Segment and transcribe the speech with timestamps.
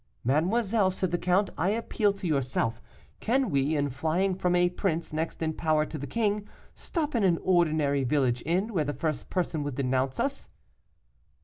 [0.23, 2.81] 'Mademoiselle,' said the count, 'I appeal to yourself.
[3.19, 7.23] Can we, in flying from a prince next in power to the king, stop in
[7.23, 10.49] an ordinary village inn, where the first person would denounce us?